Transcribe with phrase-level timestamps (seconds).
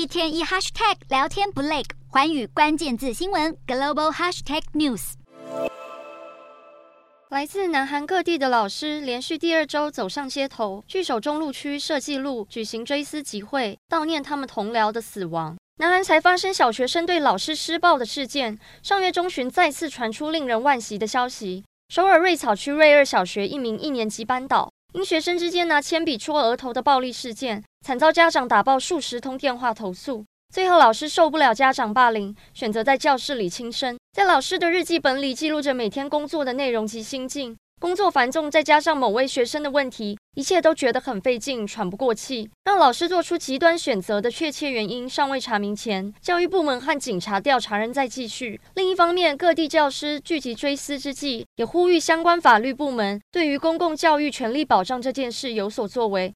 [0.00, 5.12] 一天一 hashtag 聊天不累，环宇关键字新闻 global hashtag news。
[7.28, 15.58] 来自南韩各地的老师连续第二周走上街头，据守中路区设计路举行追思集会，悼念他们同僚的死亡。
[15.76, 21.62] 南韩才发生小学生对老师施暴的事件，上月中旬再次传出令人惋惜的消息。
[21.90, 30.24] 首尔瑞草区瑞二小学一名一年级班导，因学生之间拿铅笔戳额头的暴力事件，惨遭家长打爆数十通电话投诉。
[30.52, 33.96] 最后，老师受不了家长霸凌，选择在教室里轻生。
[34.12, 37.56] 在老师的日记本里记录着每天工作的内容及心境。
[37.80, 42.48] 工作繁重，再加上某位学生的问题，一切都觉得很费劲，喘不过气。
[42.64, 48.60] 让老师做出极端选择的确切原因尚未查明前，教育部门和警察调查仍在继续。
[48.74, 56.28] 另一方面，各地教师聚集追思之际，也呼吁相关法律部门对于公共教育权利保障这件事有所作为，